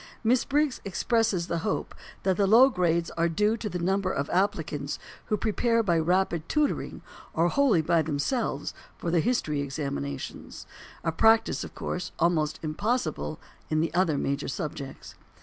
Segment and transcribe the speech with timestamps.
[0.23, 1.93] Miss Briggs expresses the hope
[2.23, 6.49] that the low grades are due to the number of applicants who prepare by rapid
[6.49, 7.03] tutoring
[7.35, 10.65] or wholly by themselves for the history examinations;
[11.03, 15.13] a practice, of course, almost impossible in the other major subjects.